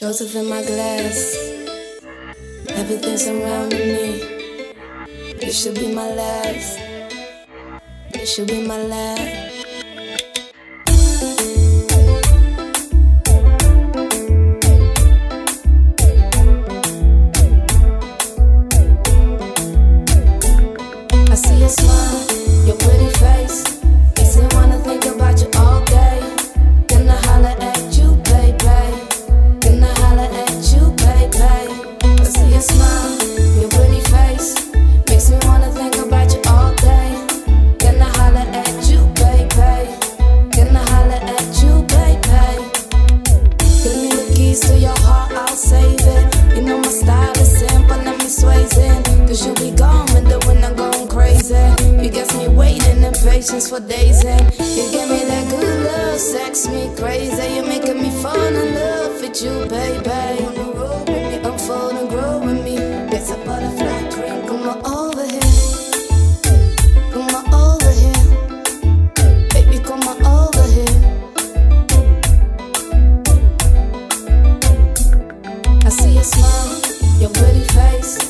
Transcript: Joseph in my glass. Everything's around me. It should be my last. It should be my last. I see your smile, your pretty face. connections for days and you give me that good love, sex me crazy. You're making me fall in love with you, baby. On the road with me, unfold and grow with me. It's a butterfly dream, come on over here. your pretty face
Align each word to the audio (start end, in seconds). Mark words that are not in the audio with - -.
Joseph 0.00 0.36
in 0.36 0.48
my 0.48 0.62
glass. 0.62 1.34
Everything's 2.68 3.26
around 3.26 3.70
me. 3.70 4.22
It 5.42 5.52
should 5.52 5.74
be 5.74 5.92
my 5.92 6.08
last. 6.12 6.78
It 8.14 8.26
should 8.26 8.46
be 8.46 8.64
my 8.64 8.78
last. 8.78 9.56
I 21.28 21.34
see 21.34 21.58
your 21.58 21.68
smile, 21.68 22.66
your 22.68 22.76
pretty 22.76 23.10
face. 23.18 23.77
connections 53.48 53.70
for 53.70 53.80
days 53.80 54.24
and 54.24 54.52
you 54.58 54.90
give 54.90 55.08
me 55.08 55.24
that 55.24 55.48
good 55.50 55.84
love, 55.84 56.18
sex 56.18 56.68
me 56.68 56.90
crazy. 56.96 57.54
You're 57.54 57.66
making 57.66 58.02
me 58.02 58.10
fall 58.22 58.36
in 58.36 58.74
love 58.74 59.20
with 59.20 59.42
you, 59.42 59.66
baby. 59.66 60.44
On 60.44 60.54
the 60.54 60.72
road 60.76 61.08
with 61.08 61.24
me, 61.30 61.36
unfold 61.36 61.92
and 61.92 62.08
grow 62.10 62.38
with 62.40 62.62
me. 62.64 62.76
It's 63.16 63.30
a 63.30 63.36
butterfly 63.44 64.10
dream, 64.10 64.46
come 64.46 64.68
on 64.68 64.84
over 64.84 65.24
here. 65.24 65.48
your 77.20 77.30
pretty 77.30 77.64
face 77.74 78.27